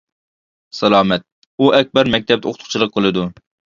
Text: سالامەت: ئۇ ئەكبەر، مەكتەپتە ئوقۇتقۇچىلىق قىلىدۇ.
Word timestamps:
سالامەت: 0.77 1.25
ئۇ 1.65 1.69
ئەكبەر، 1.81 2.09
مەكتەپتە 2.17 2.51
ئوقۇتقۇچىلىق 2.53 2.95
قىلىدۇ. 2.97 3.29